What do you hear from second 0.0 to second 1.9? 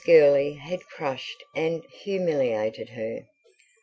Gurley had crushed and